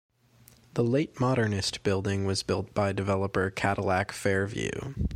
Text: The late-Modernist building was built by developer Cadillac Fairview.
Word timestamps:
The 0.73 0.83
late-Modernist 0.83 1.83
building 1.83 2.25
was 2.25 2.41
built 2.41 2.73
by 2.73 2.91
developer 2.91 3.51
Cadillac 3.51 4.11
Fairview. 4.11 4.95